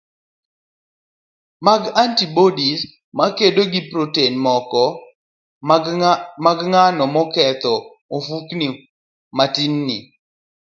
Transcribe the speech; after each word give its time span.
mag 1.65 1.81
antibodies 2.03 2.79
makedo 3.19 3.61
gi 3.71 3.81
protein 3.91 4.33
moko 4.45 4.83
mag 6.49 6.59
ngano 6.67 7.03
maketho 7.15 7.73
ofuko 8.15 8.53
matinni, 9.37 9.97